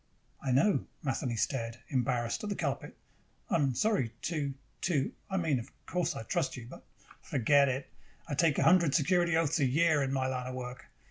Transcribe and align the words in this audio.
"I 0.41 0.51
know." 0.51 0.87
Matheny 1.03 1.35
stared, 1.35 1.77
embarrassed, 1.89 2.43
at 2.43 2.49
the 2.49 2.55
carpet. 2.55 2.97
"I'm 3.51 3.75
sorry 3.75 4.09
to 4.23 4.51
to 4.81 5.11
I 5.29 5.37
mean 5.37 5.59
of 5.59 5.71
course 5.85 6.15
I 6.15 6.23
trust 6.23 6.57
you, 6.57 6.65
but" 6.67 6.83
"Forget 7.29 7.69
it. 7.69 7.85
I 8.27 8.33
take 8.33 8.57
a 8.57 8.63
hundred 8.63 8.95
security 8.95 9.37
oaths 9.37 9.59
a 9.59 9.65
year, 9.65 10.01
in 10.01 10.11
my 10.11 10.25
line 10.25 10.47
of 10.47 10.55
work. 10.55 10.87